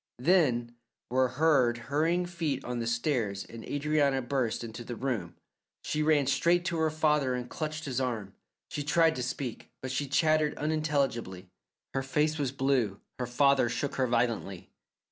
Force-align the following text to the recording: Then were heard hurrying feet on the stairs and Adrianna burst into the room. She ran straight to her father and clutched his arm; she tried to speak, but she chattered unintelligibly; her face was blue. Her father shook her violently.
Then 0.17 0.77
were 1.11 1.27
heard 1.27 1.77
hurrying 1.77 2.25
feet 2.25 2.65
on 2.65 2.79
the 2.79 2.87
stairs 2.87 3.45
and 3.45 3.63
Adrianna 3.63 4.23
burst 4.23 4.63
into 4.63 4.83
the 4.83 4.95
room. 4.95 5.35
She 5.83 6.01
ran 6.01 6.25
straight 6.25 6.65
to 6.65 6.77
her 6.79 6.89
father 6.89 7.35
and 7.35 7.47
clutched 7.47 7.85
his 7.85 8.01
arm; 8.01 8.33
she 8.67 8.81
tried 8.81 9.15
to 9.17 9.21
speak, 9.21 9.69
but 9.79 9.91
she 9.91 10.07
chattered 10.07 10.57
unintelligibly; 10.57 11.51
her 11.93 12.01
face 12.01 12.39
was 12.39 12.51
blue. 12.51 12.99
Her 13.19 13.27
father 13.27 13.69
shook 13.69 13.97
her 13.97 14.07
violently. 14.07 14.71